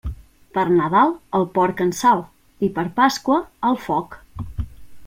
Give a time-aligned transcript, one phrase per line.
[0.57, 2.25] Per Nadal, el porc en sal,
[2.69, 3.39] i per Pasqua,
[3.71, 4.21] al foc.